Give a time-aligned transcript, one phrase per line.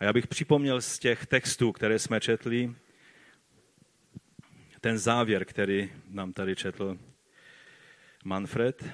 [0.00, 2.74] A já bych připomněl z těch textů, které jsme četli,
[4.80, 6.98] ten závěr, který nám tady četl
[8.24, 8.84] Manfred.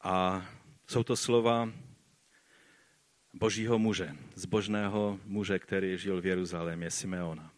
[0.00, 0.46] A
[0.86, 1.72] jsou to slova
[3.32, 7.52] božího muže, zbožného muže, který žil v Jeruzalémě, Simeona.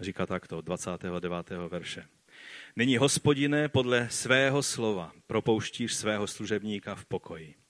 [0.00, 1.50] Říká takto, 29.
[1.68, 2.08] verše.
[2.76, 7.65] Nyní, hospodine, podle svého slova propouštíš svého služebníka v pokoji.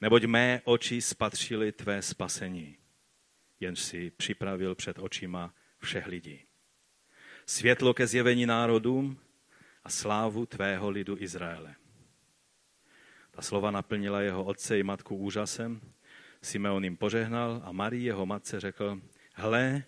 [0.00, 2.76] Neboť mé oči spatřily tvé spasení,
[3.60, 6.44] jenž si připravil před očima všech lidí.
[7.46, 9.18] Světlo ke zjevení národům
[9.84, 11.74] a slávu tvého lidu Izraele.
[13.30, 15.80] Ta slova naplnila jeho otce i matku úžasem.
[16.42, 19.00] Simeon jim požehnal a Marii jeho matce řekl,
[19.34, 19.84] hle,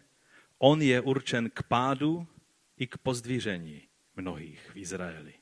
[0.58, 2.26] on je určen k pádu
[2.76, 5.34] i k pozdvíření mnohých v Izraeli.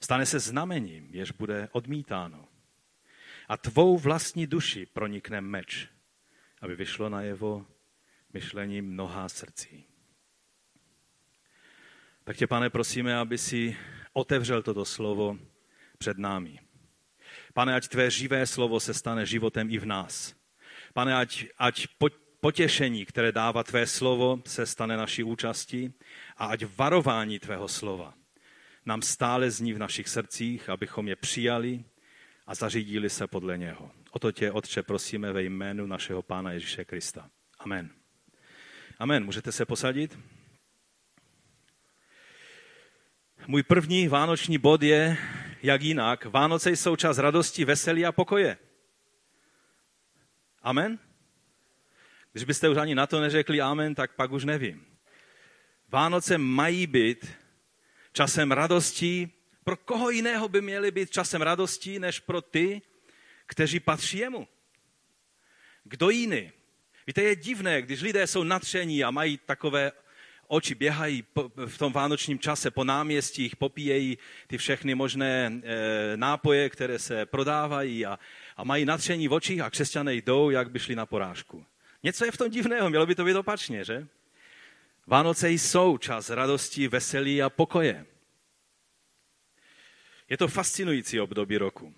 [0.00, 2.48] Stane se znamením, jež bude odmítáno.
[3.52, 5.88] A tvou vlastní duši pronikne meč,
[6.60, 7.66] aby vyšlo na jeho
[8.32, 9.84] myšlení mnoha srdcí.
[12.24, 13.76] Tak tě, pane, prosíme, aby si
[14.12, 15.38] otevřel toto slovo
[15.98, 16.58] před námi.
[17.54, 20.34] Pane, ať tvé živé slovo se stane životem i v nás.
[20.94, 21.86] Pane, ať, ať
[22.40, 25.92] potěšení, které dává tvé slovo, se stane naší účastí
[26.36, 28.14] a ať varování tvého slova
[28.86, 31.84] nám stále zní v našich srdcích, abychom je přijali
[32.52, 33.90] a zařídili se podle něho.
[34.10, 37.30] O to tě, Otče, prosíme ve jménu našeho Pána Ježíše Krista.
[37.58, 37.90] Amen.
[38.98, 39.24] Amen.
[39.24, 40.18] Můžete se posadit?
[43.46, 45.16] Můj první vánoční bod je,
[45.62, 48.58] jak jinak, Vánoce jsou čas radosti, veselí a pokoje.
[50.62, 50.98] Amen?
[52.32, 54.86] Když byste už ani na to neřekli amen, tak pak už nevím.
[55.88, 57.32] Vánoce mají být
[58.12, 59.30] časem radosti.
[59.64, 62.82] Pro koho jiného by měly být časem radosti, než pro ty,
[63.46, 64.48] kteří patří jemu?
[65.84, 66.52] Kdo jiný?
[67.06, 69.92] Víte, je divné, když lidé jsou natření a mají takové
[70.46, 71.24] oči, běhají
[71.66, 78.06] v tom vánočním čase po náměstích, popíjejí ty všechny možné e, nápoje, které se prodávají
[78.06, 78.18] a,
[78.56, 81.64] a mají natření v očích a křesťané jdou, jak by šli na porážku.
[82.02, 84.06] Něco je v tom divného, mělo by to být opačně, že?
[85.06, 88.06] Vánoce jsou čas radosti, veselí a pokoje.
[90.32, 91.94] Je to fascinující období roku.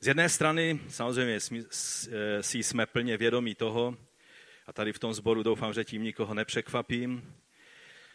[0.00, 3.96] Z jedné strany samozřejmě eh, si jsme plně vědomí toho,
[4.66, 7.34] a tady v tom sboru doufám, že tím nikoho nepřekvapím,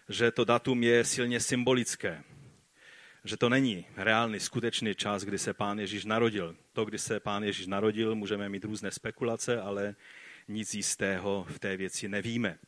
[0.09, 2.23] že to datum je silně symbolické.
[3.23, 6.55] Že to není reálný, skutečný čas, kdy se pán Ježíš narodil.
[6.73, 9.95] To, kdy se pán Ježíš narodil, můžeme mít různé spekulace, ale
[10.47, 12.59] nic jistého v té věci nevíme.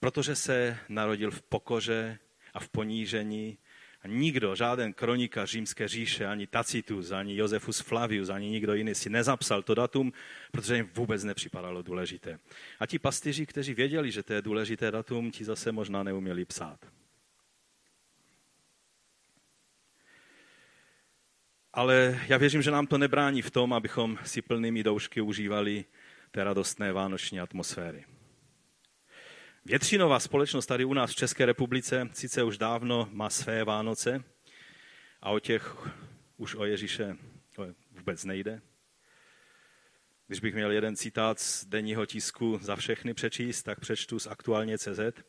[0.00, 2.18] Protože se narodil v pokoře
[2.54, 3.58] a v ponížení
[4.06, 9.62] nikdo, žádný kronika římské říše, ani Tacitus, ani Josefus Flavius, ani nikdo jiný si nezapsal
[9.62, 10.12] to datum,
[10.52, 12.38] protože jim vůbec nepřipadalo důležité.
[12.80, 16.86] A ti pastyři, kteří věděli, že to je důležité datum, ti zase možná neuměli psát.
[21.72, 25.84] Ale já věřím, že nám to nebrání v tom, abychom si plnými doušky užívali
[26.30, 28.04] té radostné vánoční atmosféry.
[29.66, 34.24] Většinová společnost tady u nás v České republice sice už dávno má své Vánoce
[35.22, 35.76] a o těch
[36.36, 37.16] už o Ježíše
[37.90, 38.60] vůbec nejde.
[40.26, 44.78] Když bych měl jeden citát z denního tisku za všechny přečíst, tak přečtu z aktuálně
[44.78, 44.98] CZ.
[44.98, 45.22] Eh,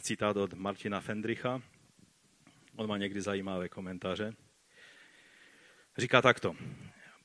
[0.00, 1.62] citát od Martina Fendricha.
[2.76, 4.32] On má někdy zajímavé komentáře.
[5.98, 6.56] Říká takto.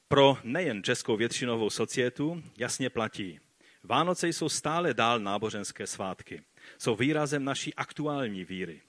[0.07, 3.39] Pro nejen českou většinovou societu jasně platí,
[3.85, 6.41] Vánoce jsou stále dál náboženské svátky.
[6.77, 8.81] Jsou výrazem naší aktuální víry,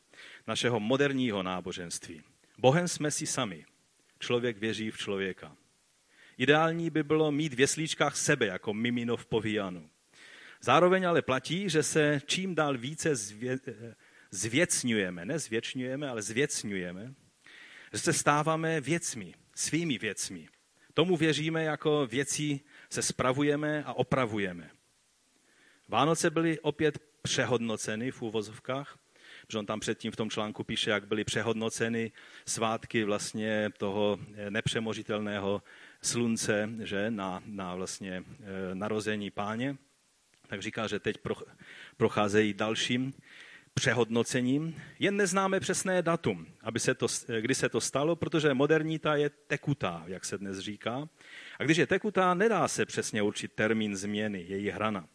[0.46, 2.22] našeho moderního náboženství.
[2.58, 3.64] Bohem jsme si sami.
[4.18, 5.56] Člověk věří v člověka.
[6.38, 9.90] Ideální by bylo mít v jeslíčkách sebe jako mimino v povíjanu.
[10.60, 13.58] Zároveň ale platí, že se čím dál více zvě,
[14.30, 17.14] zvěcňujeme, ne zvětšňujeme, ale zvěcňujeme,
[17.92, 20.48] že se stáváme věcmi, svými věcmi.
[20.94, 24.70] Tomu věříme jako věcí se spravujeme a opravujeme.
[25.88, 28.98] Vánoce byly opět přehodnoceny v úvozovkách,
[29.46, 32.12] protože on tam předtím v tom článku píše, jak byly přehodnoceny
[32.46, 34.18] svátky vlastně toho
[34.50, 35.62] nepřemožitelného
[36.02, 38.24] slunce, že na, na vlastně
[38.70, 39.76] e, narození páně.
[40.46, 41.16] Tak říká, že teď
[41.96, 43.14] procházejí dalším
[43.74, 44.82] přehodnocením.
[44.98, 47.06] Jen neznáme přesné datum, aby se to,
[47.40, 51.08] kdy se to stalo, protože modernita je tekutá, jak se dnes říká.
[51.58, 55.08] A když je tekutá, nedá se přesně určit termín změny, její hrana.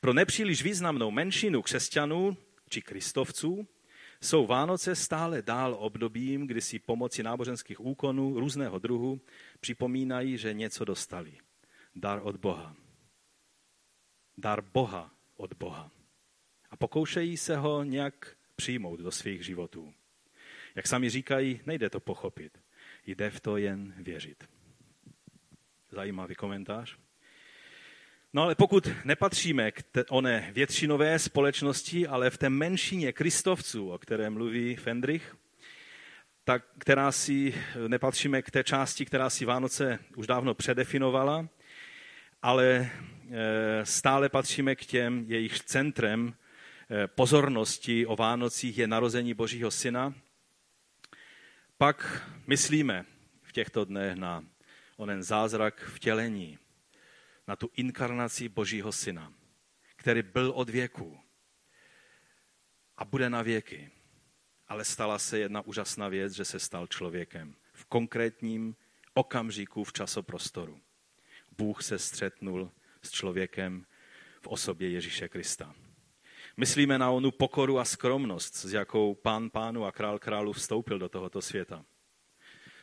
[0.00, 2.36] Pro nepříliš významnou menšinu křesťanů
[2.68, 3.68] či kristovců
[4.20, 9.20] jsou Vánoce stále dál obdobím, kdy si pomocí náboženských úkonů různého druhu
[9.60, 11.38] připomínají, že něco dostali.
[11.94, 12.76] Dar od Boha.
[14.38, 15.90] Dar Boha od Boha.
[16.70, 19.94] A pokoušejí se ho nějak přijmout do svých životů.
[20.74, 22.58] Jak sami říkají, nejde to pochopit.
[23.06, 24.44] Jde v to jen věřit.
[25.90, 26.98] Zajímavý komentář.
[28.32, 33.98] No ale pokud nepatříme k té, oné většinové společnosti, ale v té menšině kristovců, o
[33.98, 35.36] které mluví Fendrich,
[36.44, 37.54] tak, která si,
[37.88, 41.48] nepatříme k té části, která si Vánoce už dávno předefinovala,
[42.42, 42.90] ale e,
[43.86, 46.34] stále patříme k těm, jejich centrem
[46.90, 50.14] e, pozornosti o Vánocích je narození Božího Syna,
[51.78, 53.04] pak myslíme
[53.42, 54.44] v těchto dnech na
[54.96, 56.58] onen zázrak vtělení,
[57.50, 59.32] na tu inkarnaci Božího Syna,
[59.96, 61.20] který byl od věku
[62.96, 63.90] a bude na věky.
[64.68, 68.76] Ale stala se jedna úžasná věc, že se stal člověkem v konkrétním
[69.14, 70.80] okamžiku v časoprostoru.
[71.58, 72.70] Bůh se střetnul
[73.02, 73.86] s člověkem
[74.40, 75.74] v osobě Ježíše Krista.
[76.56, 81.08] Myslíme na onu pokoru a skromnost, s jakou pán pánu a král králu vstoupil do
[81.08, 81.84] tohoto světa.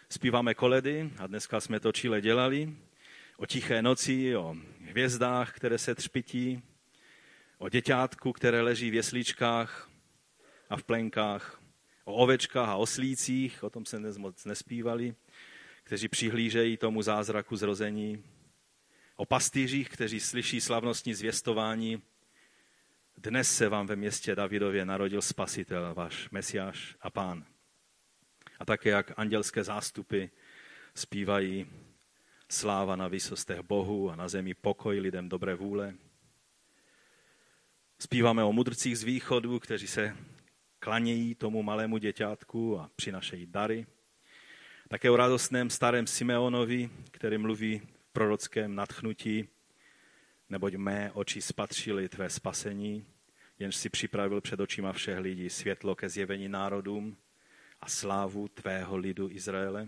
[0.10, 2.78] Zpíváme koledy a dneska jsme to čile dělali
[3.38, 6.62] o tiché noci, o hvězdách, které se třpití,
[7.58, 9.90] o děťátku, které leží v jesličkách
[10.70, 11.62] a v plenkách,
[12.06, 15.16] o ovečkách a oslících, o tom se dnes moc nespívali,
[15.84, 18.24] kteří přihlížejí tomu zázraku zrození,
[19.16, 22.02] o pastýřích, kteří slyší slavnostní zvěstování.
[23.18, 27.46] Dnes se vám ve městě Davidově narodil spasitel, váš mesiáš a pán.
[28.60, 30.26] A také jak andělské zástupy
[30.96, 31.68] zpívají
[32.50, 35.94] sláva na vysostech Bohu a na zemi pokoj lidem dobré vůle.
[38.00, 40.18] Zpíváme o mudrcích z východu, kteří se
[40.80, 43.88] klanějí tomu malému děťátku a přinašejí dary.
[44.88, 49.48] Také o radostném starém Simeonovi, který mluví v prorockém nadchnutí,
[50.50, 53.06] neboť mé oči spatřily tvé spasení,
[53.60, 57.18] jenž si připravil před očima všech lidí světlo ke zjevení národům
[57.82, 59.88] a slávu tvého lidu Izraele.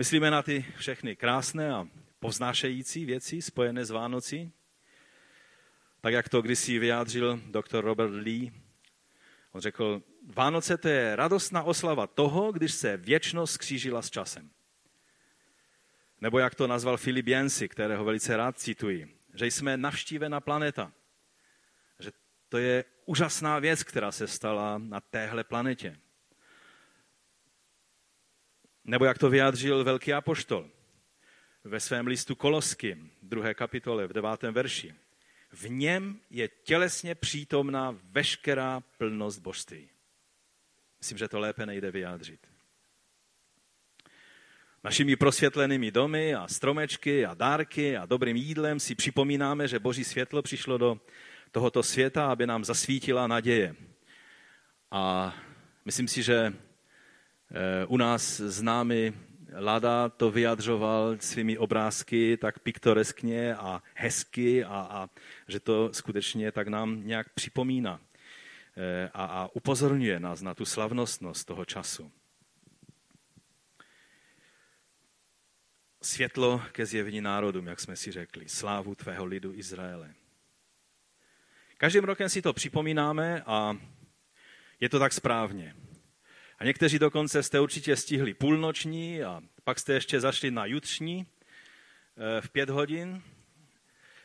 [0.00, 4.52] Myslíme na ty všechny krásné a povznášející věci spojené s Vánocí,
[6.00, 8.52] tak jak to kdysi vyjádřil doktor Robert Lee.
[9.52, 10.02] On řekl,
[10.34, 14.50] Vánoce to je radostná oslava toho, když se věčnost skřížila s časem.
[16.20, 20.92] Nebo jak to nazval Filip Jensi, kterého velice rád cituji, že jsme navštívená planeta.
[21.98, 22.12] Že
[22.48, 25.96] to je úžasná věc, která se stala na téhle planetě.
[28.88, 30.70] Nebo jak to vyjádřil velký apoštol
[31.64, 34.94] ve svém listu Koloským, druhé kapitole, v devátém verši.
[35.52, 39.88] V něm je tělesně přítomná veškerá plnost božství.
[41.00, 42.46] Myslím, že to lépe nejde vyjádřit.
[44.84, 50.42] Našimi prosvětlenými domy a stromečky a dárky a dobrým jídlem si připomínáme, že boží světlo
[50.42, 51.00] přišlo do
[51.52, 53.76] tohoto světa, aby nám zasvítila naděje.
[54.90, 55.34] A
[55.84, 56.52] myslím si, že
[57.86, 59.12] u nás známý
[59.52, 65.08] Lada to vyjadřoval svými obrázky tak piktoreskně a hezky a, a
[65.48, 68.00] že to skutečně tak nám nějak připomíná
[68.76, 72.12] eh, a, a upozorňuje nás na tu slavnostnost toho času.
[76.02, 80.14] Světlo ke zjevení národům, jak jsme si řekli, slávu tvého lidu Izraele.
[81.76, 83.76] Každým rokem si to připomínáme a
[84.80, 85.74] je to tak správně.
[86.58, 92.40] A někteří dokonce jste určitě stihli půlnoční a pak jste ještě zašli na jutřní eh,
[92.40, 93.22] v pět hodin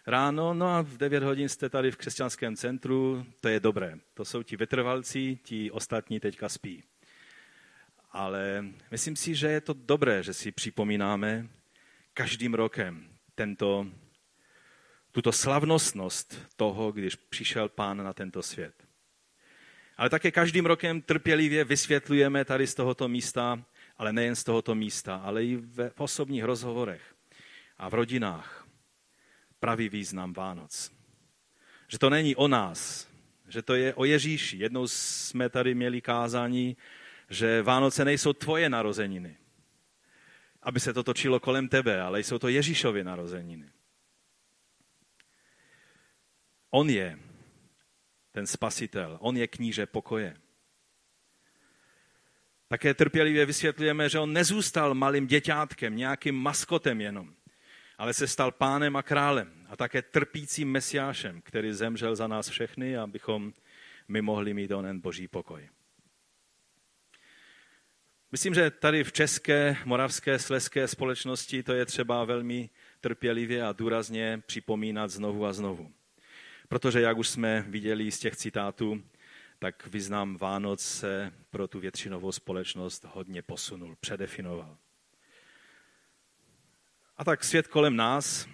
[0.07, 3.99] ráno, no a v devět hodin jste tady v křesťanském centru, to je dobré.
[4.13, 6.83] To jsou ti vytrvalci, ti ostatní teďka spí.
[8.11, 11.47] Ale myslím si, že je to dobré, že si připomínáme
[12.13, 13.87] každým rokem tento,
[15.11, 18.82] tuto slavnostnost toho, když přišel pán na tento svět.
[19.97, 23.63] Ale také každým rokem trpělivě vysvětlujeme tady z tohoto místa,
[23.97, 27.15] ale nejen z tohoto místa, ale i v osobních rozhovorech
[27.77, 28.67] a v rodinách
[29.59, 30.91] pravý význam Vánoc.
[31.87, 33.07] Že to není o nás,
[33.47, 34.57] že to je o Ježíši.
[34.57, 36.77] Jednou jsme tady měli kázání,
[37.29, 39.37] že Vánoce nejsou tvoje narozeniny,
[40.61, 43.69] aby se to točilo kolem tebe, ale jsou to Ježíšovy narozeniny.
[46.69, 47.19] On je
[48.33, 49.17] ten spasitel.
[49.21, 50.35] On je kníže pokoje.
[52.67, 57.33] Také trpělivě vysvětlujeme, že on nezůstal malým děťátkem, nějakým maskotem jenom,
[57.97, 62.97] ale se stal pánem a králem a také trpícím mesiášem, který zemřel za nás všechny,
[62.97, 63.53] abychom
[64.07, 65.69] my mohli mít onen boží pokoj.
[68.31, 72.69] Myslím, že tady v české, moravské, sleské společnosti to je třeba velmi
[73.01, 75.91] trpělivě a důrazně připomínat znovu a znovu.
[76.73, 79.03] Protože, jak už jsme viděli z těch citátů,
[79.59, 84.77] tak význam Vánoc se pro tu většinovou společnost hodně posunul, předefinoval.
[87.17, 88.47] A tak svět kolem nás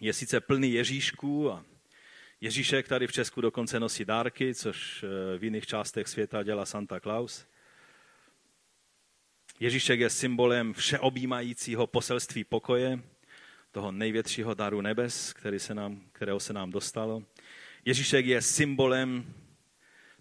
[0.00, 1.64] je sice plný Ježíšků a
[2.40, 7.00] Ježíšek tady v Česku dokonce nosí dárky, což eh, v jiných částech světa dělá Santa
[7.00, 7.46] Claus.
[9.60, 12.98] Ježíšek je symbolem všeobjímajícího poselství pokoje,
[13.76, 17.22] toho největšího daru nebes, který se nám, kterého se nám dostalo.
[17.84, 19.34] Ježíšek je symbolem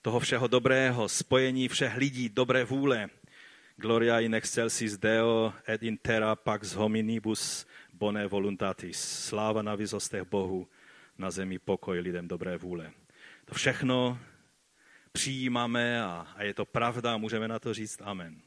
[0.01, 3.09] toho všeho dobrého, spojení všech lidí, dobré vůle.
[3.75, 8.99] Gloria in excelsis Deo et in terra pax hominibus bone voluntatis.
[8.99, 10.67] Sláva na vyzostech Bohu,
[11.17, 12.91] na zemi pokoj lidem dobré vůle.
[13.45, 14.19] To všechno
[15.11, 18.41] přijímáme a, a je to pravda, můžeme na to říct amen.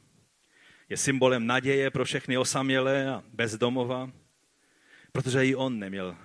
[0.88, 4.10] Je symbolem naděje pro všechny osamělé a bezdomova,
[5.12, 6.16] protože i on neměl,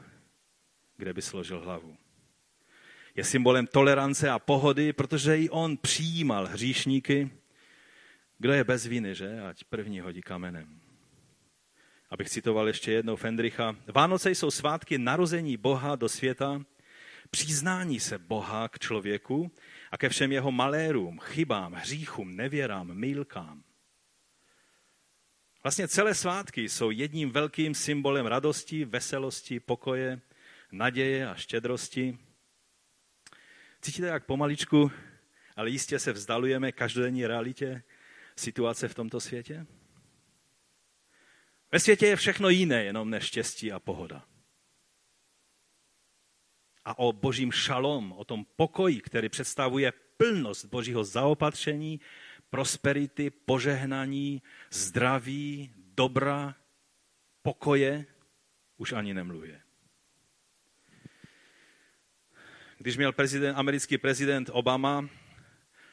[0.98, 1.98] kde by složil hlavu.
[3.16, 7.32] Je symbolem tolerance a pohody, protože i on přijímal hříšníky.
[8.38, 9.42] Kdo je bez viny, že?
[9.42, 10.80] Ať první hodí kamenem.
[12.10, 13.76] Abych citoval ještě jednou Fendricha.
[13.94, 16.62] Vánoce jsou svátky narození Boha do světa,
[17.30, 19.52] přiznání se Boha k člověku
[19.92, 23.64] a ke všem jeho malérům, chybám, hříchům, nevěrám, mýlkám.
[25.64, 30.22] Vlastně celé svátky jsou jedním velkým symbolem radosti, veselosti, pokoje,
[30.72, 32.18] naděje a štědrosti.
[33.82, 34.92] Cítíte, jak pomaličku,
[35.56, 37.84] ale jistě se vzdalujeme každodenní realitě
[38.36, 39.66] situace v tomto světě?
[41.72, 44.26] Ve světě je všechno jiné, jenom neštěstí a pohoda.
[46.86, 52.00] A o božím šalom, o tom pokoji, který představuje plnost božího zaopatření,
[52.54, 54.42] prosperity, požehnaní,
[54.72, 56.56] zdraví, dobra,
[57.42, 58.06] pokoje,
[58.78, 59.62] už ani nemluvě.
[62.78, 65.10] Když měl prezident, americký prezident Obama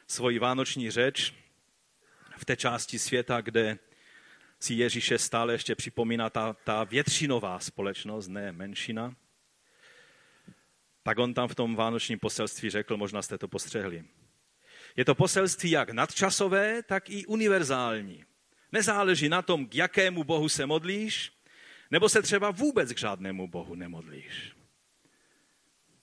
[0.07, 1.33] svoji vánoční řeč
[2.37, 3.79] v té části světa, kde
[4.59, 9.15] si Ježíše stále ještě připomíná ta, ta většinová společnost, ne menšina,
[11.03, 14.05] tak on tam v tom vánočním poselství řekl, možná jste to postřehli.
[14.95, 18.25] Je to poselství jak nadčasové, tak i univerzální.
[18.71, 21.33] Nezáleží na tom, k jakému bohu se modlíš,
[21.91, 24.51] nebo se třeba vůbec k žádnému bohu nemodlíš.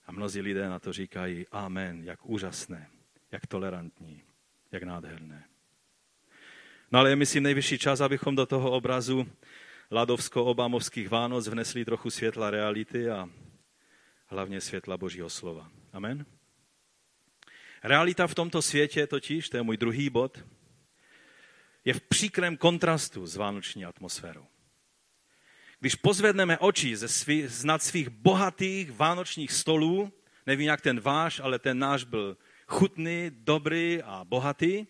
[0.07, 2.89] A mnozí lidé na to říkají, amen, jak úžasné,
[3.31, 4.21] jak tolerantní,
[4.71, 5.43] jak nádherné.
[6.91, 9.27] No ale je, myslím, nejvyšší čas, abychom do toho obrazu
[9.91, 13.29] ladovsko-obamovských Vánoc vnesli trochu světla reality a
[14.27, 15.71] hlavně světla Božího slova.
[15.93, 16.25] Amen.
[17.83, 20.45] Realita v tomto světě totiž, to je můj druhý bod,
[21.85, 24.47] je v příkrém kontrastu s vánoční atmosférou.
[25.79, 30.13] Když pozvedneme oči ze svý, z nad svých bohatých vánočních stolů,
[30.45, 34.85] nevím jak ten váš, ale ten náš byl chutný, dobrý a bohatý,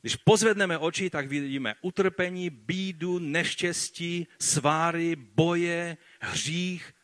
[0.00, 6.94] když pozvedneme oči, tak vidíme utrpení, bídu, neštěstí, sváry, boje, hřích,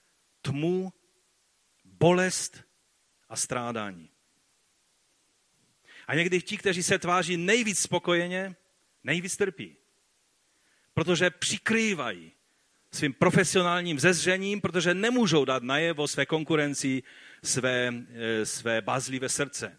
[0.43, 0.93] tmu,
[1.85, 2.65] bolest
[3.29, 4.12] a strádání.
[6.13, 8.57] A někdy ti, kteří se tváří nejvíc spokojeně,
[9.05, 9.77] nejvíc trpí.
[10.95, 12.33] Protože přikrývají
[12.91, 17.03] svým profesionálním zezřením, protože nemůžou dát najevo své konkurenci
[17.43, 19.79] své, eh, své bazlivé srdce.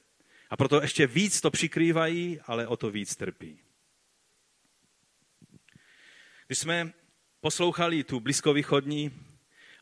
[0.50, 3.60] A proto ještě víc to přikrývají, ale o to víc trpí.
[6.48, 6.94] Když jsme
[7.42, 9.12] poslouchali tu blízkovýchodní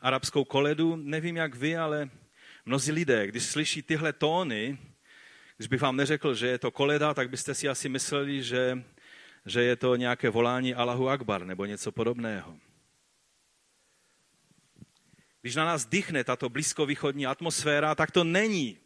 [0.00, 2.10] arabskou koledu, nevím jak vy, ale
[2.66, 4.78] mnozí lidé, když slyší tyhle tóny,
[5.62, 8.82] když bych vám neřekl, že je to koleda, tak byste si asi mysleli, že,
[9.46, 12.58] že je to nějaké volání Allahu Akbar nebo něco podobného.
[15.40, 18.78] Když na nás dychne tato blízkovýchodní atmosféra, tak to není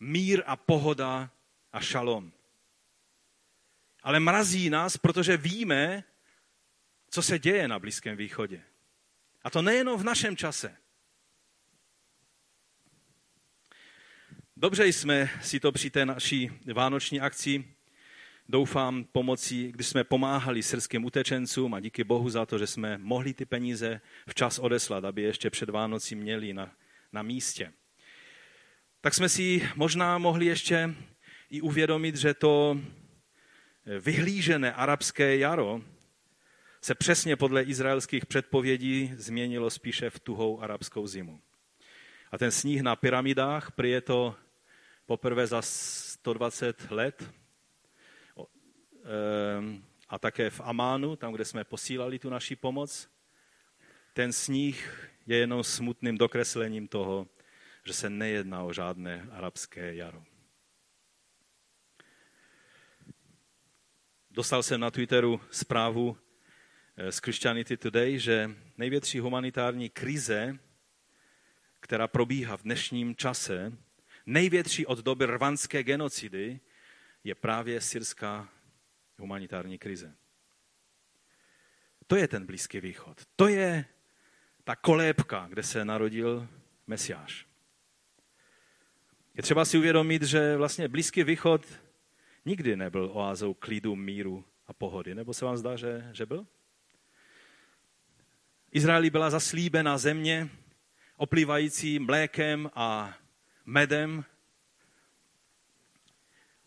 [0.00, 1.30] mír a pohoda
[1.72, 2.32] a šalom.
[4.02, 6.04] Ale mrazí nás, protože víme,
[7.10, 8.62] co se děje na Blízkém východě.
[9.42, 10.76] A to nejenom v našem čase.
[14.60, 17.64] Dobře jsme si to při té naší vánoční akci,
[18.48, 23.34] doufám, pomocí, když jsme pomáhali srdským utečencům a díky Bohu za to, že jsme mohli
[23.34, 26.72] ty peníze včas odeslat, aby ještě před Vánocí měli na,
[27.12, 27.72] na místě.
[29.00, 30.94] Tak jsme si možná mohli ještě
[31.50, 32.80] i uvědomit, že to
[34.00, 35.82] vyhlížené arabské jaro
[36.80, 41.40] se přesně podle izraelských předpovědí změnilo spíše v tuhou arabskou zimu.
[42.32, 44.36] A ten sníh na pyramidách, prý je to
[45.10, 47.34] poprvé za 120 let
[49.02, 53.10] ehm, a také v Amánu, tam, kde jsme posílali tu naši pomoc.
[54.14, 57.26] Ten sníh je jenom smutným dokreslením toho,
[57.84, 60.22] že se nejedná o žádné arabské jaro.
[64.30, 66.16] Dostal jsem na Twitteru zprávu
[66.96, 70.58] eh, z Christianity Today, že největší humanitární krize,
[71.80, 73.72] která probíhá v dnešním čase,
[74.26, 76.60] největší od doby rvanské genocidy,
[77.24, 78.48] je právě syrská
[79.18, 80.14] humanitární krize.
[82.06, 83.22] To je ten Blízký východ.
[83.36, 83.84] To je
[84.64, 86.48] ta kolébka, kde se narodil
[86.86, 87.46] Mesiáš.
[89.34, 91.66] Je třeba si uvědomit, že vlastně Blízký východ
[92.44, 95.14] nikdy nebyl oázou klidu, míru a pohody.
[95.14, 96.46] Nebo se vám zdá, že, že byl?
[98.72, 100.48] Izraeli byla zaslíbena země,
[101.16, 103.14] oplývající mlékem a
[103.66, 104.24] medem.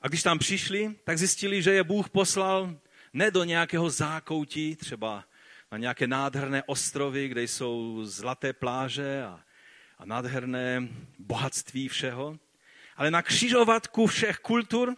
[0.01, 2.75] A když tam přišli, tak zjistili, že je Bůh poslal
[3.13, 5.25] ne do nějakého zákoutí, třeba
[5.71, 9.39] na nějaké nádherné ostrovy, kde jsou zlaté pláže a,
[9.97, 10.87] a nádherné
[11.19, 12.37] bohatství všeho,
[12.95, 14.95] ale na křižovatku všech kultur,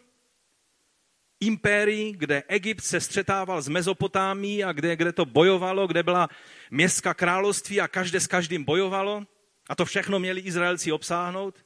[1.39, 6.29] impérií, kde Egypt se střetával s Mezopotámií a kde, kde to bojovalo, kde byla
[6.71, 9.23] městská království a každé s každým bojovalo.
[9.69, 11.64] A to všechno měli Izraelci obsáhnout.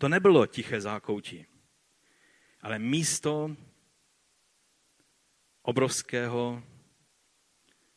[0.00, 1.46] To nebylo tiché zákoutí,
[2.60, 3.56] ale místo
[5.62, 6.62] obrovského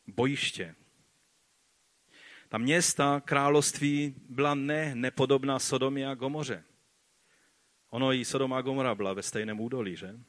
[0.08, 0.76] bojiště.
[2.50, 6.64] Ta města, království byla ne nepodobná Sodomě a Gomoře.
[7.90, 10.20] Ono i Sodoma a Gomora byla ve stejném údolí, že?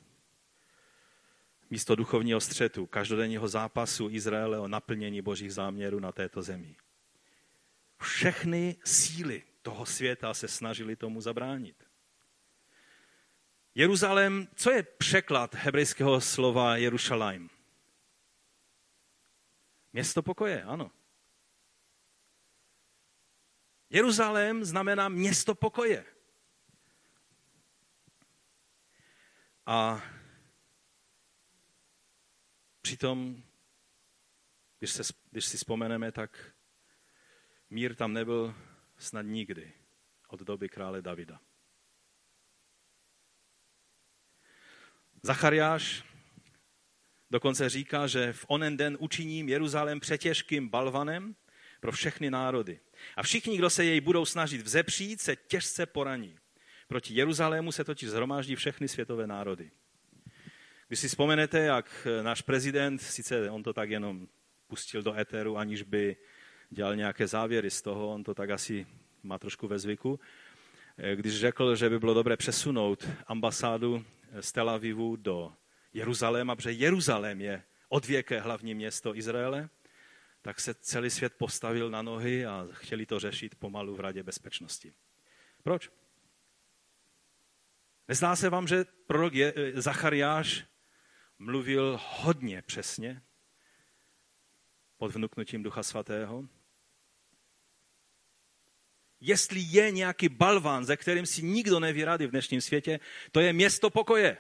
[1.71, 6.77] Místo duchovního střetu, každodenního zápasu Izraele o naplnění božích záměrů na této zemi.
[7.99, 11.85] Všechny síly toho světa se snažili tomu zabránit.
[13.75, 17.51] Jeruzalém, co je překlad hebrejského slova Jerušalajm?
[19.93, 20.91] Město pokoje, ano.
[23.91, 26.05] Jeruzalém znamená město pokoje.
[29.67, 30.03] A
[32.81, 33.43] přitom,
[34.79, 36.55] když, se, když si vzpomeneme, tak
[37.71, 38.55] mír tam nebyl
[39.05, 39.73] snad nikdy
[40.29, 41.41] od doby krále Davida.
[45.23, 46.05] Zachariáš
[47.31, 51.37] dokonce říká, že v onen den učiním Jeruzalém přetěžkým balvanem
[51.81, 52.81] pro všechny národy.
[53.17, 56.39] A všichni, kdo se jej budou snažit vzepřít, se těžce poraní.
[56.89, 59.71] Proti Jeruzalému se totiž zhromáždí všechny světové národy.
[60.89, 64.29] Když si vzpomenete, jak náš prezident, sice on to tak jenom
[64.67, 66.17] pustil do éteru, aniž by
[66.75, 68.87] dělal nějaké závěry z toho, on to tak asi
[69.23, 70.21] má trošku ve zvyku,
[71.15, 74.05] když řekl, že by bylo dobré přesunout ambasádu
[74.41, 75.53] z Tel Avivu do
[75.93, 79.69] Jeruzaléma, protože Jeruzalém je odvěké hlavní město Izraele,
[80.43, 84.93] tak se celý svět postavil na nohy a chtěli to řešit pomalu v Radě bezpečnosti.
[85.63, 85.91] Proč?
[88.09, 89.33] Nezdá se vám, že prorok
[89.75, 90.65] Zachariáš
[91.39, 93.23] mluvil hodně přesně
[94.97, 96.45] pod vnuknutím Ducha Svatého?
[99.25, 103.01] Jestli je nějaký balván, ze kterým si nikdo neví rady v dnešním světě,
[103.33, 104.37] to je město pokoje.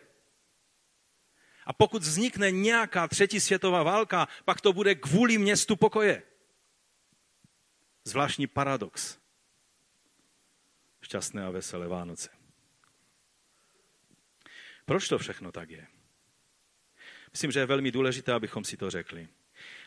[1.66, 6.22] A pokud vznikne nějaká třetí světová válka, pak to bude kvůli městu pokoje.
[8.04, 9.18] Zvláštní paradox.
[11.02, 12.30] Šťastné a veselé Vánoce.
[14.84, 15.86] Proč to všechno tak je?
[17.32, 19.28] Myslím, že je velmi důležité, abychom si to řekli.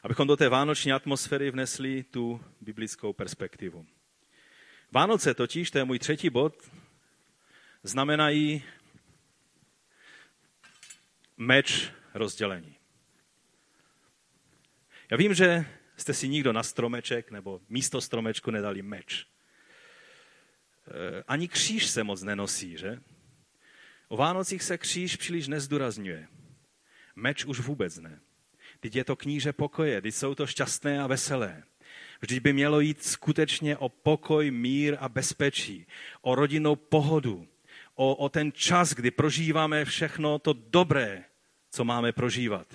[0.03, 3.85] Abychom do té vánoční atmosféry vnesli tu biblickou perspektivu.
[4.91, 6.69] Vánoce totiž, to je můj třetí bod,
[7.83, 8.63] znamenají
[11.37, 12.75] meč rozdělení.
[15.11, 15.65] Já vím, že
[15.97, 19.25] jste si nikdo na stromeček nebo místo stromečku nedali meč.
[20.87, 22.99] Eh, ani kříž se moc nenosí, že?
[24.07, 26.27] O Vánocích se kříž příliš nezdůrazňuje.
[27.15, 28.19] Meč už vůbec ne.
[28.79, 31.63] Teď je to kníže pokoje, teď jsou to šťastné a veselé.
[32.21, 35.87] Vždyť by mělo jít skutečně o pokoj, mír a bezpečí,
[36.21, 37.47] o rodinnou pohodu,
[37.95, 41.23] o, o ten čas, kdy prožíváme všechno to dobré,
[41.71, 42.67] co máme prožívat.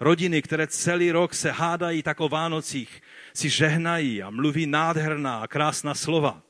[0.00, 3.02] Rodiny, které celý rok se hádají tak o Vánocích,
[3.34, 6.42] si žehnají a mluví nádherná a krásná slova.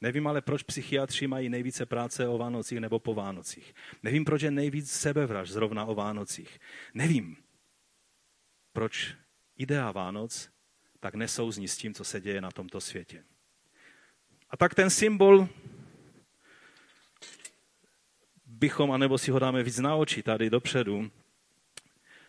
[0.00, 3.74] Nevím ale, proč psychiatři mají nejvíce práce o Vánocích nebo po Vánocích.
[4.02, 6.58] Nevím, proč je nejvíc sebevraž zrovna o Vánocích.
[6.94, 7.36] Nevím,
[8.72, 9.14] proč
[9.56, 10.50] idea Vánoc
[11.00, 13.24] tak nesouzní s tím, co se děje na tomto světě.
[14.50, 15.48] A tak ten symbol
[18.46, 21.10] bychom, anebo si ho dáme víc na oči tady dopředu,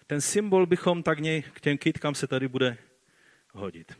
[0.07, 2.77] ten symbol bychom tak něj, k těm kytkám se tady bude
[3.53, 3.93] hodit.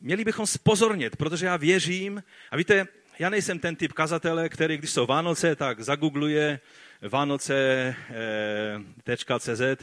[0.00, 2.86] Měli bychom spozornit, protože já věřím, a víte,
[3.18, 6.60] já nejsem ten typ kazatele, který, když jsou Vánoce, tak zagoogluje
[7.08, 9.76] vánoce.cz, eh,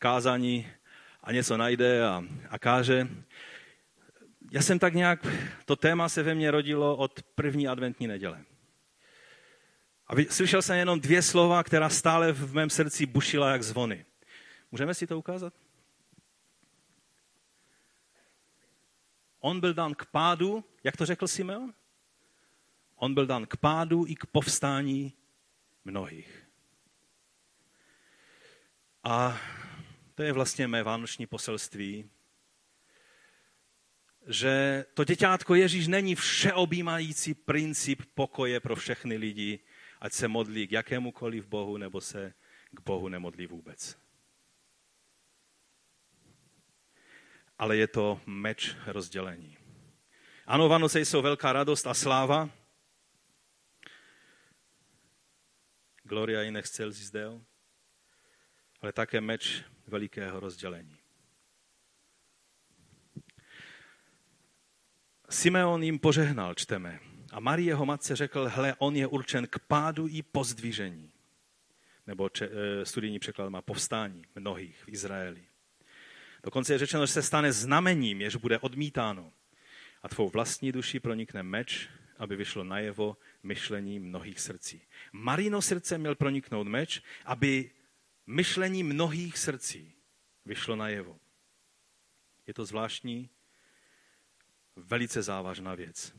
[0.00, 0.66] kázání
[1.22, 3.08] a něco najde a, a káže.
[4.50, 5.26] Já jsem tak nějak,
[5.64, 8.44] to téma se ve mně rodilo od první adventní neděle.
[10.06, 14.04] A slyšel jsem jenom dvě slova, která stále v mém srdci bušila jak zvony.
[14.70, 15.54] Můžeme si to ukázat?
[19.40, 21.74] On byl dán k pádu, jak to řekl Simeon?
[22.96, 25.12] On byl dán k pádu i k povstání
[25.84, 26.48] mnohých.
[29.04, 29.40] A
[30.20, 32.10] to je vlastně mé vánoční poselství,
[34.26, 39.60] že to děťátko Ježíš není všeobjímající princip pokoje pro všechny lidi,
[40.00, 42.34] ať se modlí k jakémukoliv Bohu, nebo se
[42.70, 43.98] k Bohu nemodlí vůbec.
[47.58, 49.56] Ale je to meč rozdělení.
[50.46, 52.50] Ano, Vánoce jsou velká radost a sláva.
[56.02, 57.40] Gloria in excelsis Deo.
[58.82, 60.96] Ale také meč velikého rozdělení.
[65.30, 67.00] Simeon jim požehnal, čteme.
[67.32, 71.12] A Marie jeho matce řekl, hle, on je určen k pádu i pozdvížení.
[72.06, 75.44] Nebo če, e, studijní překlad má povstání mnohých v Izraeli.
[76.42, 79.32] Dokonce je řečeno, že se stane znamením, jež bude odmítáno.
[80.02, 84.82] A tvou vlastní duši pronikne meč, aby vyšlo najevo myšlení mnohých srdcí.
[85.12, 87.70] Marino srdce měl proniknout meč, aby
[88.30, 89.92] myšlení mnohých srdcí
[90.44, 91.18] vyšlo najevo.
[92.46, 93.30] Je to zvláštní,
[94.76, 96.14] velice závažná věc.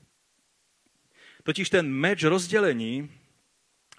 [1.43, 3.11] Totiž ten meč rozdělení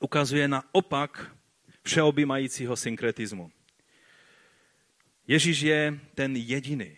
[0.00, 1.36] ukazuje na opak
[1.82, 3.52] všeobjímajícího synkretismu.
[5.26, 6.96] Ježíš je ten jediný,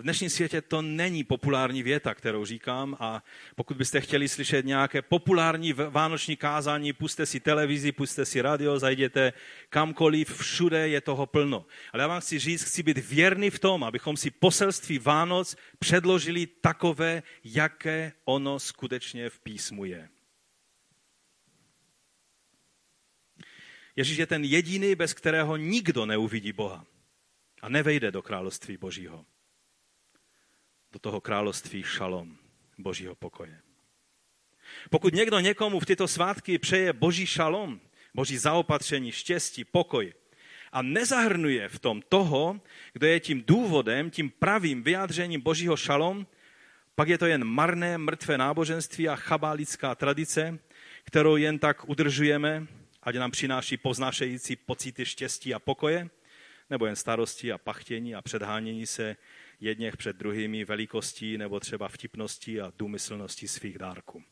[0.00, 3.22] v dnešním světě to není populární věta, kterou říkám a
[3.56, 9.32] pokud byste chtěli slyšet nějaké populární vánoční kázání, puste si televizi, puste si radio, zajděte
[9.68, 11.66] kamkoliv, všude je toho plno.
[11.92, 16.46] Ale já vám chci říct, chci být věrný v tom, abychom si poselství Vánoc předložili
[16.46, 20.08] takové, jaké ono skutečně v písmu je.
[23.96, 26.86] Ježíš je ten jediný, bez kterého nikdo neuvidí Boha
[27.62, 29.24] a nevejde do království Božího
[30.92, 32.36] do toho království šalom,
[32.78, 33.60] božího pokoje.
[34.90, 37.80] Pokud někdo někomu v tyto svátky přeje boží šalom,
[38.14, 40.12] boží zaopatření, štěstí, pokoj
[40.72, 42.60] a nezahrnuje v tom toho,
[42.92, 46.26] kdo je tím důvodem, tím pravým vyjádřením božího šalom,
[46.94, 50.58] pak je to jen marné, mrtvé náboženství a chabálická tradice,
[51.04, 52.66] kterou jen tak udržujeme,
[53.02, 56.08] ať nám přináší poznášející pocity štěstí a pokoje,
[56.70, 59.16] nebo jen starosti a pachtění a předhánění se
[59.60, 64.24] jedněch před druhými velikostí nebo třeba vtipností a důmyslností svých dárků.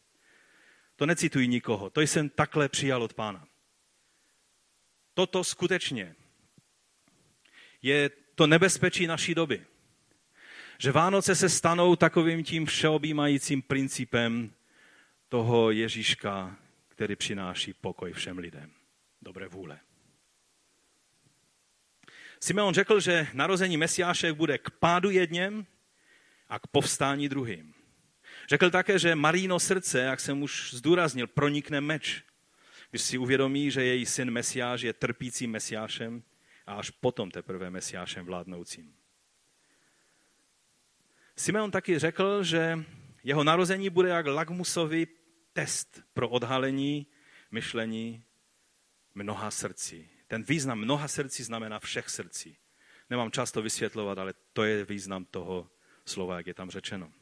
[0.97, 3.49] To necituji nikoho, to jsem takhle přijal od pána.
[5.15, 6.17] Toto skutečně
[7.83, 9.67] je to nebezpečí naší doby.
[10.79, 14.53] Že Vánoce se stanou takovým tím všeobjímajícím principem
[15.29, 16.57] toho Ježíška,
[16.89, 18.71] který přináší pokoj všem lidem.
[19.23, 19.81] Dobré vůle.
[22.41, 25.67] Simeon řekl, že narození Mesiáše bude k pádu jedněm
[26.49, 27.75] a k povstání druhým.
[28.49, 32.25] Řekl také, že Maríno srdce, jak jsem už zdůraznil, pronikne meč,
[32.91, 36.23] když si uvědomí, že její syn Mesiáš je trpícím Mesiášem
[36.67, 38.95] a až potom teprve Mesiášem vládnoucím.
[41.37, 42.85] Simeon taky řekl, že
[43.25, 45.07] jeho narození bude jak lagmusový
[45.53, 47.07] test pro odhalení
[47.51, 48.25] myšlení
[49.15, 50.18] mnoha srdcí.
[50.29, 52.57] Ten význam mnoha srdcí znamená všech srdcí.
[53.11, 55.71] Nemám čas to vysvětlovat, ale to je význam toho
[56.05, 57.13] slova, jak je tam řečeno.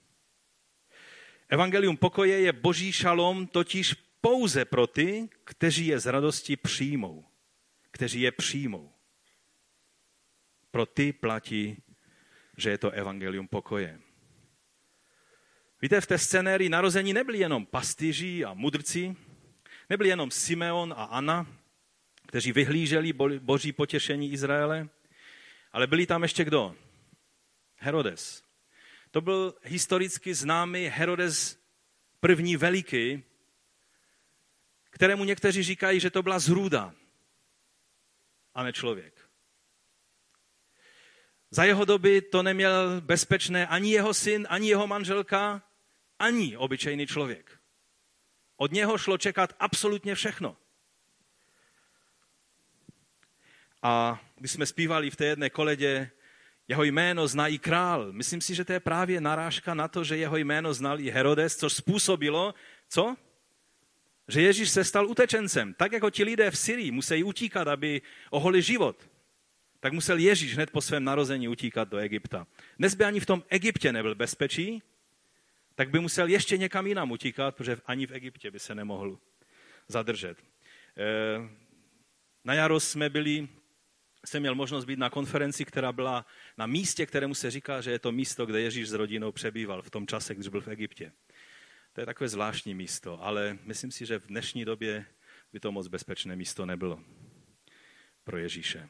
[1.48, 7.24] Evangelium pokoje je boží šalom totiž pouze pro ty, kteří je z radosti přijmou.
[7.90, 8.92] Kteří je přijmou.
[10.70, 11.82] Pro ty platí,
[12.56, 14.00] že je to evangelium pokoje.
[15.82, 19.16] Víte, v té scenérii narození nebyli jenom pastýři a mudrci,
[19.90, 21.46] nebyli jenom Simeon a Anna,
[22.26, 24.88] kteří vyhlíželi boží potěšení Izraele,
[25.72, 26.76] ale byli tam ještě kdo?
[27.76, 28.42] Herodes.
[29.10, 31.58] To byl historicky známý Herodes
[32.20, 33.24] první veliký,
[34.90, 36.94] kterému někteří říkají, že to byla zrůda
[38.54, 39.30] a ne člověk.
[41.50, 45.62] Za jeho doby to neměl bezpečné ani jeho syn, ani jeho manželka,
[46.18, 47.60] ani obyčejný člověk.
[48.56, 50.56] Od něho šlo čekat absolutně všechno.
[53.88, 56.11] A když jsme zpívali v té jedné koledě,
[56.68, 58.12] jeho jméno zná i král.
[58.12, 61.57] Myslím si, že to je právě narážka na to, že jeho jméno znal i Herodes,
[61.57, 62.55] což způsobilo,
[62.88, 63.16] co?
[64.29, 65.75] Že Ježíš se stal utečencem.
[65.75, 69.09] Tak jako ti lidé v Syrii musí utíkat, aby oholi život,
[69.81, 72.46] tak musel Ježíš hned po svém narození utíkat do Egypta.
[72.79, 74.83] Dnes by ani v tom Egyptě nebyl bezpečí,
[75.75, 79.18] tak by musel ještě někam jinam utíkat, protože ani v Egyptě by se nemohl
[79.88, 80.38] zadržet.
[80.96, 81.66] Eh,
[82.44, 83.49] na jaro jsme byli,
[84.28, 86.26] jsem měl možnost být na konferenci, která byla
[86.58, 89.90] na místě, kterému se říká, že je to místo, kde Ježíš s rodinou přebýval v
[89.90, 91.12] tom čase, když byl v Egyptě.
[91.92, 95.06] To je takové zvláštní místo, ale myslím si, že v dnešní době
[95.52, 97.00] by to moc bezpečné místo nebylo
[98.24, 98.88] pro Ježíše.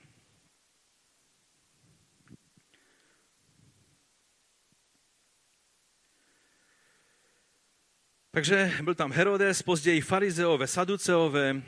[8.31, 11.63] Takže byl tam Herodes, později farizeové, saduceové,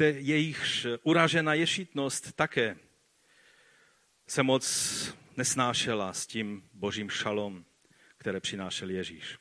[0.00, 2.76] jejichž uražená ješitnost také
[4.26, 4.64] se moc
[5.36, 7.64] nesnášela s tím božím šalom,
[8.18, 9.38] které přinášel Ježíš.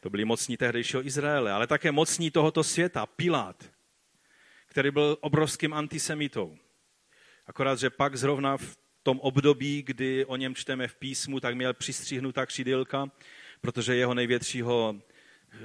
[0.00, 3.70] To byli mocní tehdejšího Izraele, ale také mocní tohoto světa, Pilát,
[4.66, 6.58] který byl obrovským antisemitou.
[7.46, 11.74] Akorát, že pak zrovna v tom období, kdy o něm čteme v písmu, tak měl
[11.74, 13.10] přistřihnutá křidylka,
[13.60, 15.56] protože jeho největšího eh,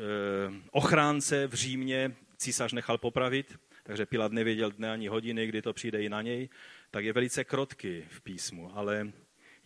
[0.72, 6.04] ochránce v Římě císař nechal popravit, takže Pilat nevěděl dne ani hodiny, kdy to přijde
[6.04, 6.50] i na něj,
[6.92, 9.12] tak je velice krotký v písmu, ale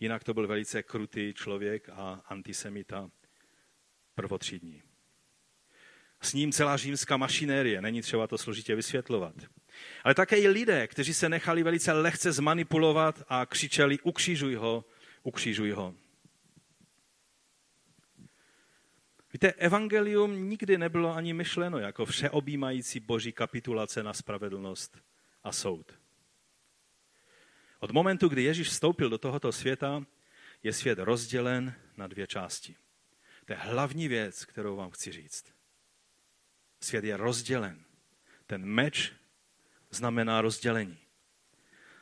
[0.00, 3.10] jinak to byl velice krutý člověk a antisemita
[4.14, 4.82] prvotřídní.
[6.20, 9.34] S ním celá římská mašinérie, není třeba to složitě vysvětlovat.
[10.04, 14.84] Ale také i lidé, kteří se nechali velice lehce zmanipulovat a křičeli ukřižuj ho,
[15.22, 15.94] ukřižuj ho.
[19.32, 24.98] Víte, evangelium nikdy nebylo ani myšleno jako všeobjímající boží kapitulace na spravedlnost
[25.44, 26.00] a soud.
[27.78, 30.04] Od momentu, kdy Ježíš vstoupil do tohoto světa,
[30.62, 32.76] je svět rozdělen na dvě části.
[33.44, 35.54] To je hlavní věc, kterou vám chci říct.
[36.80, 37.84] Svět je rozdělen.
[38.46, 39.12] Ten meč
[39.90, 40.98] znamená rozdělení.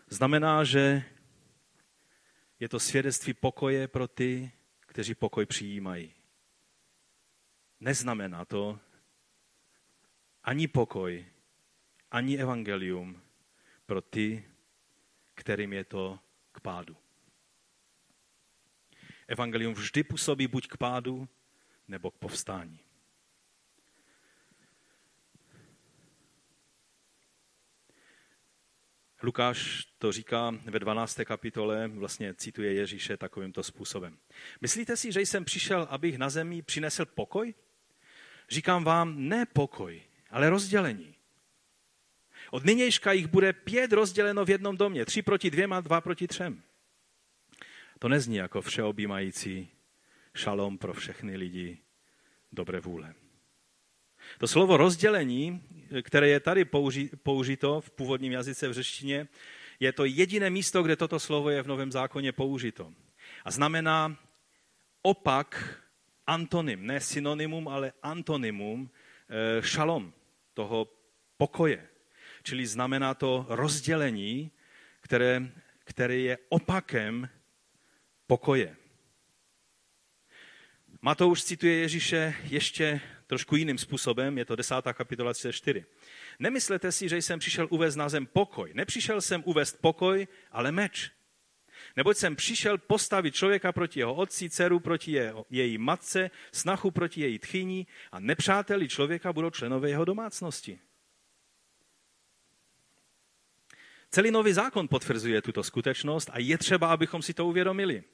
[0.08, 1.04] Znamená, že
[2.60, 6.17] je to svědectví pokoje pro ty, kteří pokoj přijímají.
[7.80, 8.80] Neznamená to
[10.42, 11.26] ani pokoj,
[12.10, 13.22] ani evangelium
[13.86, 14.44] pro ty,
[15.34, 16.18] kterým je to
[16.52, 16.96] k pádu.
[19.28, 21.28] Evangelium vždy působí buď k pádu,
[21.88, 22.80] nebo k povstání.
[29.22, 31.20] Lukáš to říká ve 12.
[31.24, 34.18] kapitole, vlastně cituje Ježíše takovýmto způsobem.
[34.60, 37.54] Myslíte si, že jsem přišel, abych na zemi přinesl pokoj?
[38.48, 41.14] Říkám vám, ne pokoj, ale rozdělení.
[42.50, 45.04] Od nynějška jich bude pět rozděleno v jednom domě.
[45.04, 46.62] Tři proti dvěma, dva proti třem.
[47.98, 49.68] To nezní jako všeobjímající
[50.34, 51.78] šalom pro všechny lidi
[52.52, 53.14] dobré vůle.
[54.38, 55.62] To slovo rozdělení,
[56.02, 56.64] které je tady
[57.22, 59.28] použito v původním jazyce v řeštině,
[59.80, 62.92] je to jediné místo, kde toto slovo je v Novém zákoně použito.
[63.44, 64.16] A znamená
[65.02, 65.78] opak
[66.28, 70.12] antonym, ne synonymum, ale antonymum eh, šalom,
[70.54, 70.88] toho
[71.36, 71.88] pokoje.
[72.42, 74.50] Čili znamená to rozdělení,
[75.00, 75.42] které,
[75.84, 77.28] které je opakem
[78.26, 78.76] pokoje.
[81.02, 84.74] Matouš cituje Ježíše ještě trošku jiným způsobem, je to 10.
[84.92, 85.84] kapitola 4.
[86.38, 88.70] Nemyslete si, že jsem přišel uvést na zem pokoj.
[88.74, 91.10] Nepřišel jsem uvést pokoj, ale meč.
[91.98, 97.20] Neboť jsem přišel postavit člověka proti jeho otci, dceru proti jeho, její matce, snachu proti
[97.20, 100.78] její tchyni a nepřáteli člověka budou členové jeho domácnosti.
[104.10, 108.04] Celý nový zákon potvrzuje tuto skutečnost a je třeba, abychom si to uvědomili.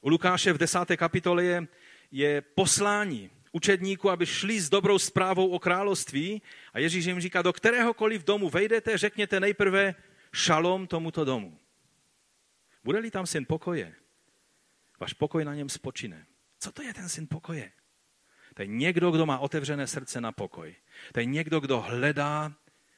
[0.00, 1.66] U Lukáše v desáté kapitole je,
[2.10, 6.42] je poslání učedníků, aby šli s dobrou zprávou o království
[6.72, 9.94] a Ježíš jim říká, do kteréhokoliv domu vejdete, řekněte nejprve
[10.32, 11.58] šalom tomuto domu.
[12.84, 13.94] Bude-li tam syn pokoje,
[15.00, 16.26] váš pokoj na něm spočine.
[16.58, 17.72] Co to je ten syn pokoje?
[18.54, 20.76] To je někdo, kdo má otevřené srdce na pokoj.
[21.12, 22.52] To je někdo, kdo hledá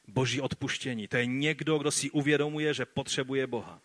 [0.07, 1.07] boží odpuštění.
[1.07, 3.81] To je někdo, kdo si uvědomuje, že potřebuje Boha.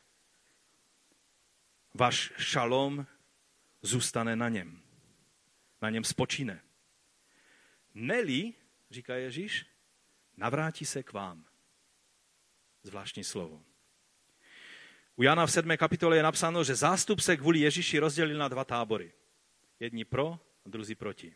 [1.95, 3.07] Váš šalom
[3.83, 4.83] zůstane na něm.
[5.83, 6.63] Na něm spočíne.
[7.95, 8.53] Neli,
[8.91, 9.67] říká Ježíš,
[10.37, 11.45] navrátí se k vám.
[12.83, 13.65] Zvláštní slovo.
[15.17, 15.77] U Jana v 7.
[15.77, 19.13] kapitole je napsáno, že zástup se kvůli Ježíši rozdělil na dva tábory.
[19.81, 21.35] Jedni pro druzí proti.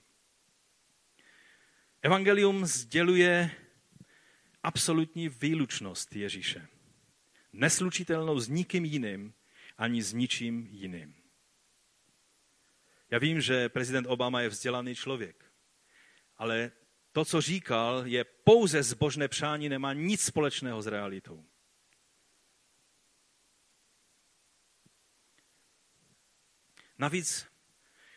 [2.03, 3.51] Evangelium sděluje
[4.63, 6.67] absolutní výlučnost Ježíše.
[7.53, 9.35] Neslučitelnou s nikým jiným,
[9.79, 11.15] ani s ničím jiným.
[13.11, 15.45] Já vím, že prezident Obama je vzdělaný člověk,
[16.37, 16.73] ale
[17.13, 21.45] to, co říkal, je pouze zbožné přání, nemá nic společného s realitou.
[26.99, 27.47] Navíc,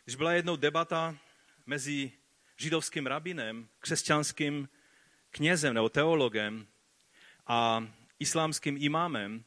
[0.04, 1.18] když byla jednou debata
[1.66, 2.12] mezi
[2.58, 4.70] židovským rabinem, křesťanským
[5.32, 6.68] knězem nebo teologem
[7.48, 7.88] a
[8.20, 9.44] islámským imámem,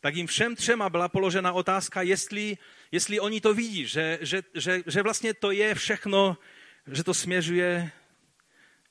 [0.00, 2.58] tak jim všem třema byla položena otázka, jestli,
[2.92, 6.38] jestli oni to vidí, že, že, že, že vlastně to je všechno,
[6.86, 7.90] že to směřuje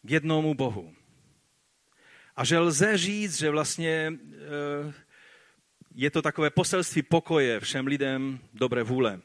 [0.02, 0.96] k jednomu Bohu.
[2.36, 4.94] A že lze říct, že vlastně eh,
[5.96, 9.22] je to takové poselství pokoje všem lidem dobré vůle.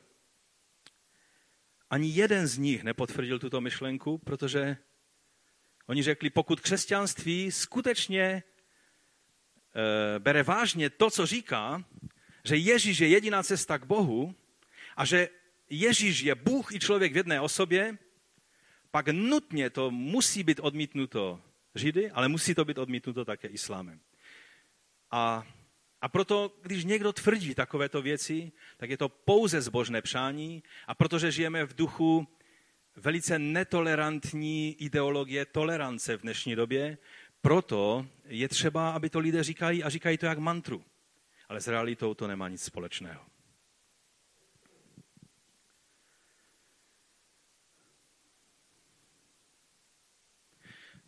[1.92, 4.76] Ani jeden z nich nepotvrdil tuto myšlenku, protože
[5.87, 8.42] oni řekli, pokud křesťanství skutečně e,
[10.18, 11.85] bere vážně to, co říká,
[12.44, 14.35] že Ježíš je jediná cesta k Bohu
[14.96, 15.28] a že
[15.70, 17.98] Ježíš je Bůh i člověk v jedné osobě,
[18.90, 21.40] pak nutně to musí být odmítnuto
[21.74, 24.00] Židy, ale musí to být odmítnuto také islámem.
[25.11, 25.46] A
[26.03, 31.33] a proto, když někdo tvrdí takovéto věci, tak je to pouze zbožné přání a protože
[31.33, 32.29] žijeme v duchu
[32.97, 36.99] velice netolerantní ideologie tolerance v dnešní době,
[37.41, 40.85] proto je třeba, aby to lidé říkají a říkají to jak mantru.
[41.49, 43.25] Ale s realitou to nemá nic společného.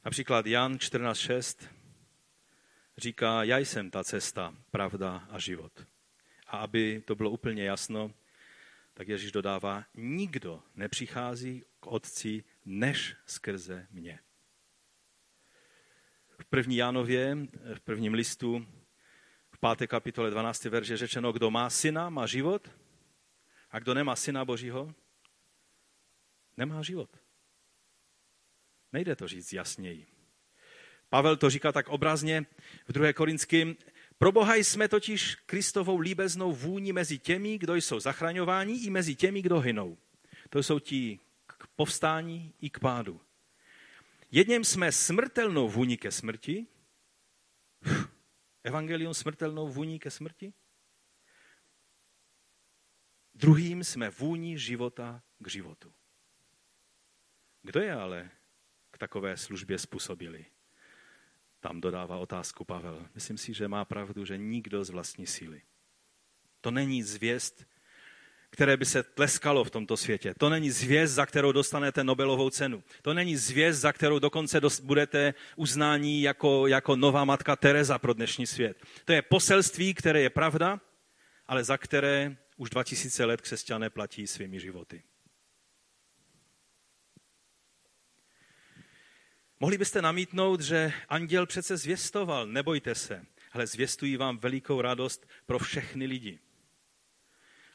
[0.05, 1.74] Například Jan 14.6
[2.99, 5.87] říká, já jsem ta cesta, pravda a život.
[6.47, 8.15] A aby to bylo úplně jasno,
[8.95, 14.19] tak Ježíš dodává, nikdo nepřichází k Otci než skrze mě.
[16.39, 17.37] V první Jánově,
[17.75, 18.67] v prvním listu,
[19.51, 20.65] v páté kapitole 12.
[20.65, 22.71] verže řečeno, kdo má syna, má život,
[23.71, 24.95] a kdo nemá syna Božího,
[26.57, 27.11] nemá život.
[28.93, 30.14] Nejde to říct jasněji.
[31.15, 32.47] Pavel to říká tak obrazně
[32.89, 33.13] v 2.
[33.13, 33.77] Korinským.
[34.19, 39.43] Pro Boha jsme totiž Kristovou líbeznou vůni mezi těmi, kdo jsou zachraňováni, i mezi těmi,
[39.43, 39.99] kdo hynou.
[40.51, 43.21] To jsou ti k povstání i k pádu.
[44.31, 46.67] Jedním jsme smrtelnou vůni ke smrti,
[48.65, 50.53] evangelium smrtelnou vůní ke smrti,
[53.35, 55.93] druhým jsme vůni života k životu.
[57.63, 58.31] Kdo je ale
[58.91, 60.47] k takové službě způsobili?
[61.65, 63.07] Tam dodává otázku Pavel.
[63.15, 65.63] Myslím si, že má pravdu, že nikdo z vlastní síly.
[66.61, 67.65] To není zvěst,
[68.51, 70.35] které by se tleskalo v tomto světě.
[70.39, 72.83] To není zvěst, za kterou dostanete Nobelovou cenu.
[73.03, 78.47] To není zvěst, za kterou dokonce budete uznání jako, jako nová matka Teresa pro dnešní
[78.47, 78.77] svět.
[79.05, 80.81] To je poselství, které je pravda,
[81.47, 85.03] ale za které už 2000 let křesťané platí svými životy.
[89.65, 95.59] Mohli byste namítnout, že anděl přece zvěstoval, nebojte se, ale zvěstují vám velikou radost pro
[95.59, 96.39] všechny lidi.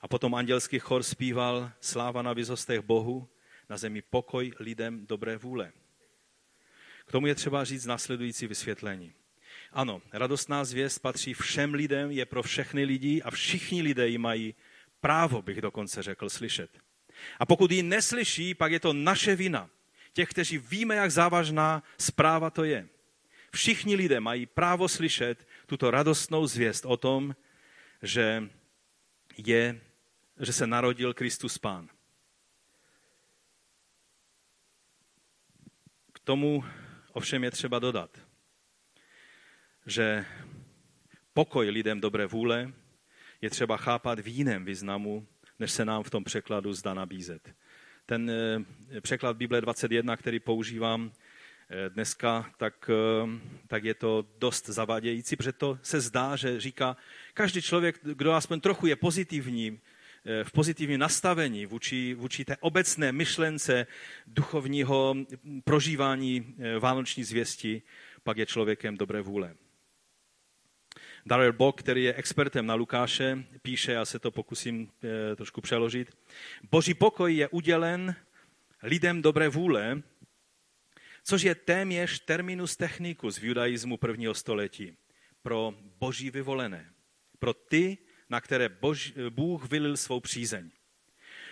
[0.01, 3.29] A potom andělský chor zpíval sláva na vyzostech Bohu,
[3.69, 5.71] na zemi pokoj lidem dobré vůle.
[7.05, 9.13] K tomu je třeba říct následující vysvětlení.
[9.71, 14.55] Ano, radostná zvěst patří všem lidem, je pro všechny lidi a všichni lidé ji mají
[15.01, 16.79] právo, bych dokonce řekl, slyšet.
[17.39, 19.69] A pokud ji neslyší, pak je to naše vina,
[20.13, 22.87] těch, kteří víme, jak závažná zpráva to je.
[23.53, 27.35] Všichni lidé mají právo slyšet tuto radostnou zvěst o tom,
[28.01, 28.49] že,
[29.37, 29.81] je,
[30.39, 31.89] že se narodil Kristus Pán.
[36.13, 36.63] K tomu
[37.13, 38.19] ovšem je třeba dodat,
[39.85, 40.25] že
[41.33, 42.73] pokoj lidem dobré vůle
[43.41, 45.27] je třeba chápat v jiném významu,
[45.59, 47.55] než se nám v tom překladu zdá nabízet
[48.09, 54.65] ten eh, překlad Bible 21, který používám eh, dneska, tak, eh, tak je to dost
[54.69, 56.97] zavádějící, protože to se zdá, že říká,
[57.33, 59.79] každý člověk, kdo aspoň trochu je pozitivní,
[60.43, 63.87] v pozitivním nastavení vůči, vůči té obecné myšlence
[64.27, 65.15] duchovního
[65.63, 67.81] prožívání vánoční zvěsti,
[68.23, 69.55] pak je člověkem dobré vůle.
[71.25, 76.17] Darrell Bock, který je expertem na Lukáše, píše, já se to pokusím eh, trošku přeložit.
[76.71, 78.15] Boží pokoj je udělen
[78.83, 80.01] lidem dobré vůle,
[81.23, 84.97] což je téměř terminus technicus v judaismu prvního století
[85.41, 86.91] pro boží vyvolené.
[87.39, 87.97] Pro ty,
[88.29, 90.71] na které Bož, Bůh vylil svou přízeň.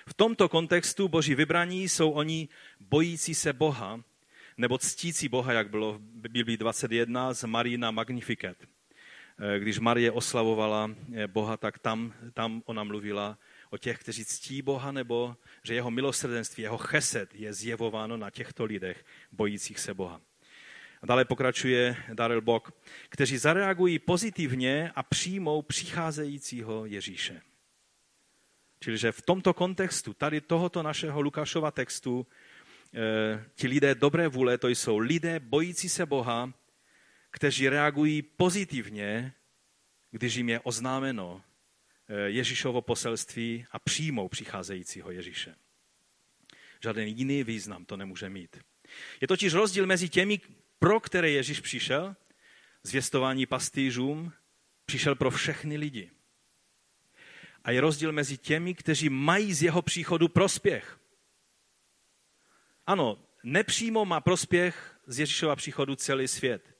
[0.07, 2.49] V tomto kontextu boží vybraní jsou oni
[2.79, 4.03] bojící se Boha,
[4.57, 8.57] nebo ctící Boha, jak bylo v Biblii 21 z Marina Magnificat.
[9.39, 13.37] Eh, když Marie oslavovala eh, Boha, tak tam, tam ona mluvila
[13.69, 18.65] o těch, kteří ctí Boha, nebo že jeho milosrdenství, jeho chesed je zjevováno na těchto
[18.65, 20.21] lidech, bojících se Boha.
[21.01, 22.71] A dále pokračuje Darrell Bock,
[23.09, 27.41] kteří zareagují pozitivně a přijmou přicházejícího Ježíše.
[28.79, 32.27] Čili, že v tomto kontextu, tady tohoto našeho Lukášova textu,
[32.93, 36.53] e, ti lidé dobré vůle, to jsou lidé bojící se Boha,
[37.31, 39.33] kteří reagují pozitivně,
[40.11, 41.43] když jim je oznámeno
[42.07, 45.55] eh, Ježíšovo poselství a přijmou přicházejícího Ježíše.
[46.83, 48.57] Žádný jiný význam to nemůže mít.
[49.21, 50.39] Je totiž rozdíl mezi těmi,
[50.79, 52.15] pro které Ježíš přišel,
[52.83, 54.33] zvěstování pastýřům,
[54.85, 56.11] přišel pro všechny lidi.
[57.63, 60.99] A je rozdíl mezi těmi, kteří mají z jeho příchodu prospěch.
[62.85, 66.76] Ano, nepřímo má prospěch z Ježíšova příchodu celý svět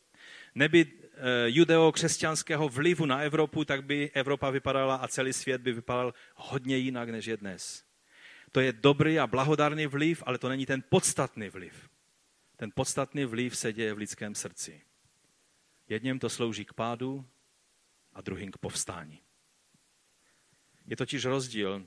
[0.58, 6.14] neby eh, judeo-křesťanského vlivu na Evropu, tak by Evropa vypadala a celý svět by vypadal
[6.36, 7.86] hodně jinak, než je dnes.
[8.52, 11.90] To je dobrý a blahodárný vliv, ale to není ten podstatný vliv.
[12.56, 14.82] Ten podstatný vliv se děje v lidském srdci.
[15.90, 17.26] Jedním to slouží k pádu
[18.14, 19.22] a druhým k povstání.
[20.86, 21.86] Je totiž rozdíl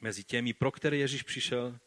[0.00, 1.78] mezi těmi, pro které Ježíš přišel,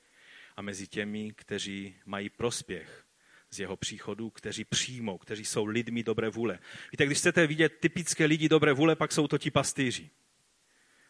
[0.56, 3.07] a mezi těmi, kteří mají prospěch
[3.52, 6.60] z jeho příchodu, kteří přijmou, kteří jsou lidmi dobré vůle.
[6.92, 10.10] Víte, když chcete vidět typické lidi dobré vůle, pak jsou to ti pastýři.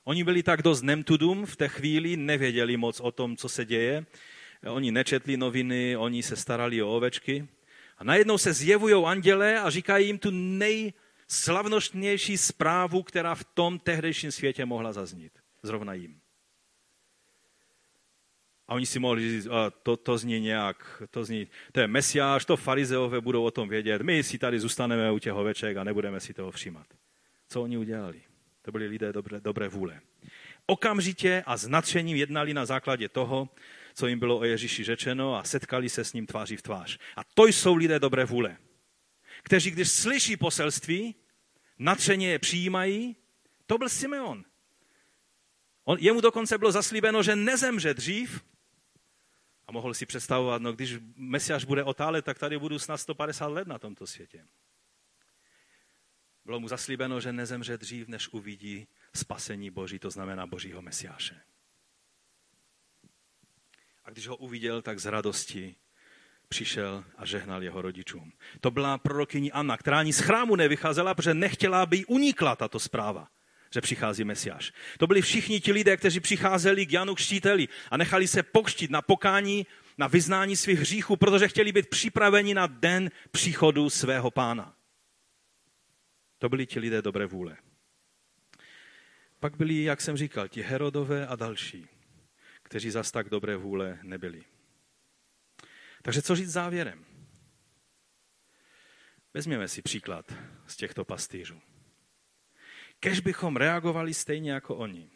[0.04, 4.06] Oni byli tak dost nemtudum v té chvíli, nevěděli moc o tom, co se děje.
[4.68, 7.48] Oni nečetli noviny, oni se starali o ovečky.
[7.98, 14.32] A najednou se zjevují anděle a říkají jim tu nejslavnostnější zprávu, která v tom tehdejším
[14.32, 15.32] světě mohla zaznít.
[15.64, 16.20] Zrovna jim.
[18.68, 22.46] A oni si mohli říct, a to, to zní nějak, to zní, to je mesiáš,
[22.46, 26.20] to farizeové budou o tom vědět, my si tady zůstaneme u těch oveček a nebudeme
[26.20, 26.88] si toho všímat.
[27.50, 28.22] Co oni udělali?
[28.62, 30.02] To byli lidé dobré, dobré vůle.
[30.66, 33.50] Okamžitě a s nadšením jednali na základě toho,
[33.94, 36.98] co jim bylo o Ježíši řečeno a setkali se s ním tváří v tvář.
[37.16, 38.58] A to jsou lidé dobré vůle,
[39.44, 41.16] kteří když slyší poselství,
[41.80, 43.16] nadšeně je přijímají.
[43.66, 44.44] To byl Simeon.
[45.84, 48.44] On, jemu dokonce bylo zaslíbeno, že nezemře dřív,
[49.68, 53.68] a mohl si představovat, no když Mesiáš bude otálet, tak tady budu snad 150 let
[53.68, 54.46] na tomto světě.
[56.46, 61.42] Bylo mu zaslíbeno, že nezemře dřív, než uvidí spasení Boží, to znamená Božího Mesiáše.
[64.06, 65.76] A když ho uviděl, tak z radosti
[66.48, 68.34] přišel a žehnal jeho rodičům.
[68.62, 72.80] To byla prorokyní Anna, která ani z chrámu nevycházela, protože nechtěla, aby jí unikla tato
[72.80, 73.28] zpráva
[73.74, 74.74] že přichází Mesiáš.
[74.98, 79.02] To byli všichni ti lidé, kteří přicházeli k Janu Kštíteli a nechali se pokštit na
[79.02, 79.66] pokání,
[79.98, 84.76] na vyznání svých hříchů, protože chtěli být připraveni na den příchodu svého pána.
[86.38, 87.58] To byli ti lidé dobré vůle.
[89.40, 91.88] Pak byli, jak jsem říkal, ti Herodové a další,
[92.64, 94.44] kteří zas tak dobré vůle nebyli.
[96.02, 97.06] Takže co říct závěrem?
[99.34, 100.34] Vezměme si příklad
[100.68, 101.62] z těchto pastýřů
[103.00, 105.10] kež bychom reagovali stejně jako oni.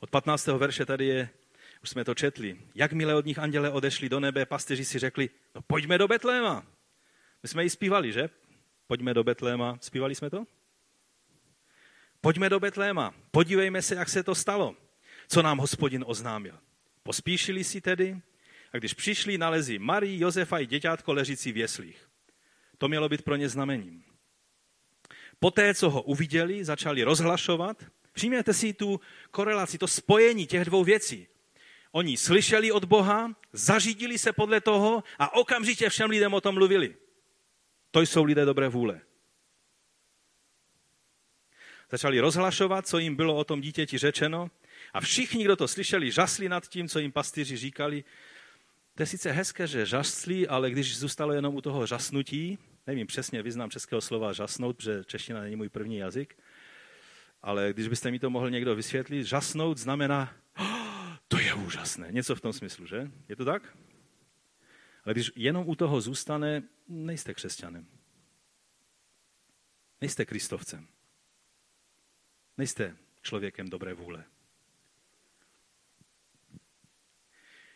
[0.00, 0.46] Od 15.
[0.46, 1.28] verše tady je,
[1.82, 5.62] už jsme to četli, jakmile od nich anděle odešli do nebe, pasteři si řekli, no
[5.62, 6.66] pojďme do Betléma.
[7.42, 8.30] My jsme ji zpívali, že?
[8.86, 9.78] Pojďme do Betléma.
[9.80, 10.44] Zpívali jsme to?
[12.20, 13.14] Pojďme do Betléma.
[13.30, 14.76] Podívejme se, jak se to stalo.
[15.28, 16.58] Co nám hospodin oznámil.
[17.02, 18.20] Pospíšili si tedy
[18.72, 22.08] a když přišli, nalezí Marii, Josefa i děťátko ležící v jeslích.
[22.78, 24.04] To mělo být pro ně znamením.
[25.38, 27.84] Poté, co ho uviděli, začali rozhlašovat.
[28.12, 31.26] Přijměte si tu korelaci, to spojení těch dvou věcí.
[31.92, 36.96] Oni slyšeli od Boha, zařídili se podle toho a okamžitě všem lidem o tom mluvili.
[37.90, 39.00] To jsou lidé dobré vůle.
[41.90, 44.50] Začali rozhlašovat, co jim bylo o tom dítěti řečeno
[44.92, 48.04] a všichni, kdo to slyšeli, žasli nad tím, co jim pastýři říkali.
[48.94, 53.42] To je sice hezké, že žasli, ale když zůstalo jenom u toho žasnutí, nevím přesně
[53.42, 56.38] význam českého slova žasnout, protože čeština není můj první jazyk,
[57.42, 62.34] ale když byste mi to mohl někdo vysvětlit, žasnout znamená, oh, to je úžasné, něco
[62.34, 63.10] v tom smyslu, že?
[63.28, 63.76] Je to tak?
[65.04, 67.86] Ale když jenom u toho zůstane, nejste křesťanem.
[70.00, 70.88] Nejste kristovcem.
[72.58, 74.24] Nejste člověkem dobré vůle.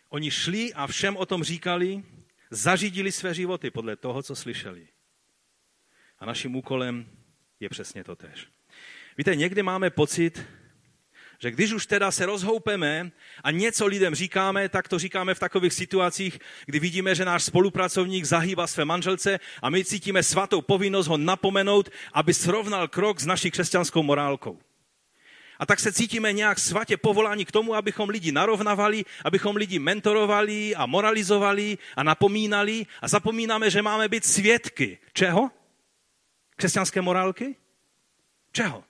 [0.08, 2.04] Oni šli a všem o tom říkali,
[2.50, 4.88] zařídili své životy podle toho, co slyšeli.
[6.20, 7.06] A naším úkolem
[7.60, 8.48] je přesně to tež.
[9.18, 10.46] Víte, někdy máme pocit,
[11.38, 13.10] že když už teda se rozhoupeme
[13.44, 18.24] a něco lidem říkáme, tak to říkáme v takových situacích, kdy vidíme, že náš spolupracovník
[18.24, 23.50] zahýba své manželce a my cítíme svatou povinnost ho napomenout, aby srovnal krok s naší
[23.50, 24.58] křesťanskou morálkou.
[25.58, 30.74] A tak se cítíme nějak svatě povoláni k tomu, abychom lidi narovnavali, abychom lidi mentorovali
[30.74, 34.98] a moralizovali a napomínali a zapomínáme, že máme být svědky.
[35.12, 35.50] Čeho?
[36.58, 37.56] Křesťanské morálky?
[38.52, 38.84] Čeho?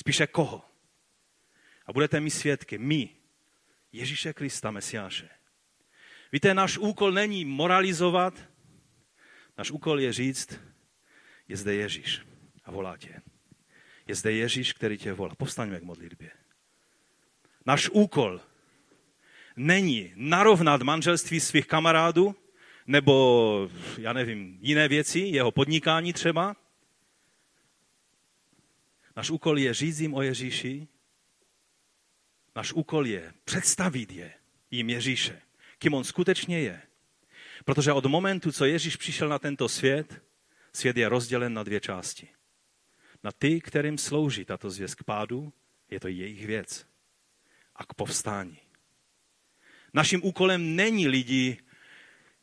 [0.00, 0.64] Spíše koho?
[1.86, 2.78] A budete mi svědky.
[2.78, 3.08] My,
[3.92, 5.28] Ježíše Krista, Mesiáše.
[6.32, 8.44] Víte, náš úkol není moralizovat,
[9.58, 10.60] náš úkol je říct,
[11.48, 12.20] je zde Ježíš
[12.64, 13.22] a volá tě.
[14.06, 15.34] Je zde Ježíš, který tě volá.
[15.34, 16.30] Povstaňme k modlitbě.
[17.66, 18.40] Náš úkol
[19.56, 22.36] není narovnat manželství svých kamarádů,
[22.86, 23.68] nebo,
[23.98, 26.56] já nevím, jiné věci, jeho podnikání třeba.
[29.16, 30.88] Náš úkol je říct jim o Ježíši.
[32.56, 34.32] Náš úkol je představit je
[34.70, 35.42] jim Ježíše,
[35.78, 36.82] kým on skutečně je.
[37.64, 40.22] Protože od momentu, co Ježíš přišel na tento svět,
[40.72, 42.28] svět je rozdělen na dvě části.
[43.24, 45.52] Na ty, kterým slouží tato zvěst k pádu,
[45.90, 46.86] je to jejich věc.
[47.76, 48.58] A k povstání.
[49.94, 51.58] Naším úkolem není lidi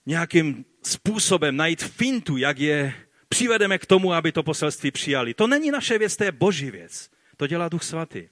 [0.05, 2.93] nějakým způsobem najít fintu, jak je
[3.33, 5.33] přivedeme k tomu, aby to poselství přijali.
[5.33, 7.09] To není naše věc, to je boží věc.
[7.37, 8.29] To dělá Duch Svatý.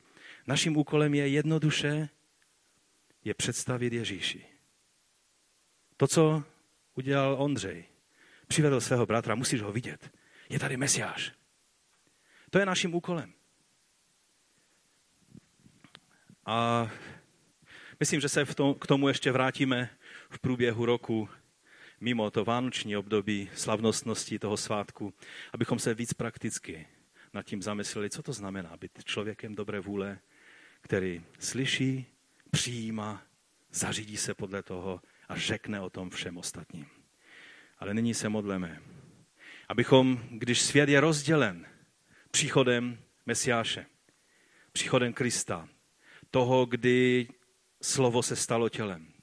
[0.48, 2.10] Naším úkolem je jednoduše
[3.26, 4.46] je představit Ježíši.
[5.98, 6.44] To, co
[6.96, 7.86] udělal Ondřej.
[8.48, 10.12] Přivedl svého bratra, musíš ho vidět.
[10.50, 11.32] Je tady Mesiáš.
[12.50, 13.34] To je naším úkolem.
[16.46, 16.90] A
[18.00, 19.90] myslím, že se v tom, k tomu ještě vrátíme
[20.30, 21.30] v průběhu roku
[22.02, 25.14] mimo to vánoční období slavnostnosti toho svátku,
[25.54, 26.88] abychom se víc prakticky
[27.34, 30.20] nad tím zamysleli, co to znamená být člověkem dobré vůle,
[30.82, 32.06] který slyší,
[32.52, 33.24] přijímá,
[33.72, 36.86] zařídí se podle toho a řekne o tom všem ostatním.
[37.80, 38.82] Ale nyní se modleme,
[39.70, 41.66] abychom, když svět je rozdělen
[42.32, 43.86] příchodem Mesiáše,
[44.72, 45.70] příchodem Krista,
[46.32, 47.28] toho, kdy
[47.82, 49.14] slovo se stalo tělem,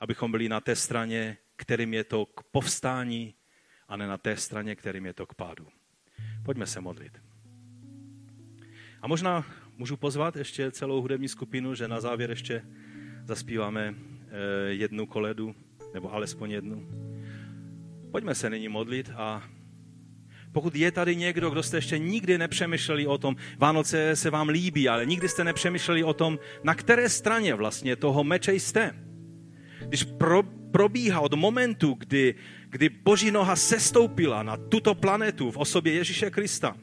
[0.00, 3.34] abychom byli na té straně, kterým je to k povstání,
[3.88, 5.66] a ne na té straně, kterým je to k pádu.
[6.44, 7.22] Pojďme se modlit.
[9.02, 9.46] A možná
[9.76, 12.62] můžu pozvat ještě celou hudební skupinu, že na závěr ještě
[13.24, 14.34] zaspíváme eh,
[14.68, 15.54] jednu koledu,
[15.94, 16.88] nebo alespoň jednu.
[18.10, 19.42] Pojďme se nyní modlit a
[20.52, 24.88] pokud je tady někdo, kdo jste ještě nikdy nepřemýšleli o tom, Vánoce se vám líbí,
[24.88, 29.07] ale nikdy jste nepřemýšleli o tom, na které straně vlastně toho meče jste.
[29.88, 32.34] Když pro, probíhá od momentu, kdy,
[32.68, 36.76] kdy Boží noha sestoupila na tuto planetu v osobě Ježíše Krista,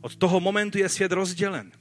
[0.00, 1.72] od toho momentu je svět rozdělen.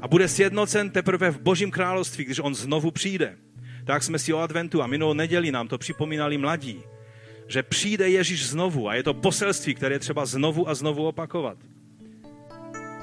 [0.00, 3.36] A bude sjednocen teprve v Božím království, když on znovu přijde.
[3.84, 6.82] Tak jsme si o adventu a minulou neděli nám to připomínali mladí,
[7.48, 11.58] že přijde Ježíš znovu a je to poselství, které třeba znovu a znovu opakovat.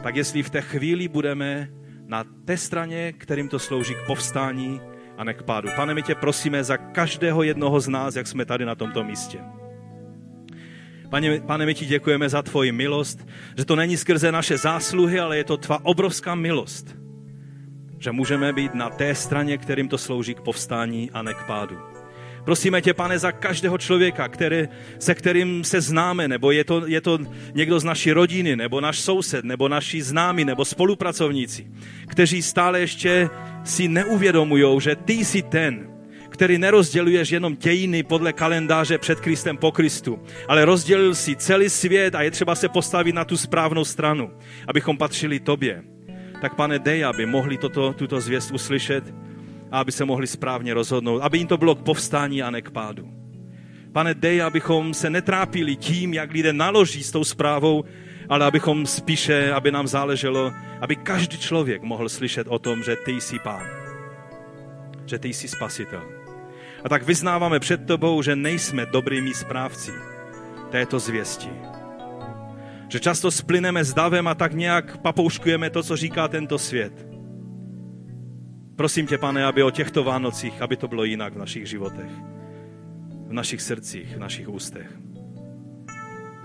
[0.03, 1.69] Tak jestli v té chvíli budeme
[2.07, 4.81] na té straně, kterým to slouží k povstání
[5.19, 5.69] a ne k pádu.
[5.75, 9.39] Pane, my tě prosíme za každého jednoho z nás, jak jsme tady na tomto místě.
[11.09, 15.37] Pane, pane, my ti děkujeme za tvoji milost, že to není skrze naše zásluhy, ale
[15.37, 16.95] je to tvá obrovská milost,
[17.99, 21.98] že můžeme být na té straně, kterým to slouží k povstání a ne k pádu.
[22.43, 24.67] Prosíme tě, pane, za každého člověka, který,
[24.99, 27.19] se kterým se známe, nebo je to, je to
[27.53, 31.67] někdo z naší rodiny, nebo náš soused, nebo naši známí, nebo spolupracovníci,
[32.07, 33.29] kteří stále ještě
[33.63, 35.89] si neuvědomují, že ty jsi ten,
[36.29, 42.15] který nerozděluješ jenom dějiny podle kalendáře před Kristem po Kristu, ale rozdělil si celý svět
[42.15, 44.31] a je třeba se postavit na tu správnou stranu,
[44.67, 45.83] abychom patřili tobě.
[46.41, 49.03] Tak pane, dej, aby mohli toto, tuto zvěst uslyšet
[49.71, 52.71] a aby se mohli správně rozhodnout, aby jim to bylo k povstání a ne k
[52.71, 53.09] pádu.
[53.91, 57.83] Pane, dej, abychom se netrápili tím, jak lidé naloží s tou zprávou,
[58.29, 63.11] ale abychom spíše, aby nám záleželo, aby každý člověk mohl slyšet o tom, že ty
[63.11, 63.65] jsi pán,
[65.05, 66.03] že ty jsi spasitel.
[66.83, 69.91] A tak vyznáváme před tobou, že nejsme dobrými správci
[70.69, 71.49] této zvěsti.
[72.89, 77.08] Že často splyneme s davem a tak nějak papouškujeme to, co říká tento svět.
[78.79, 82.11] Prosím tě, pane, aby o těchto Vánocích, aby to bylo jinak v našich životech,
[83.27, 84.97] v našich srdcích, v našich ústech.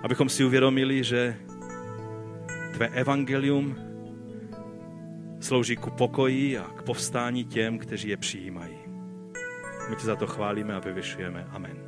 [0.02, 1.36] Abychom si uvědomili, že
[2.72, 3.76] tvé evangelium
[5.40, 8.78] slouží ku pokoji a k povstání těm, kteří je přijímají.
[9.90, 11.46] My tě za to chválíme a vyvyšujeme.
[11.50, 11.83] Amen.